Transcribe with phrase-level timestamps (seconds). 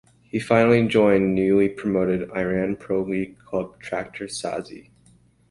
[0.23, 4.89] He finally joined newly promoted Iran Pro League club Tractor Sazi.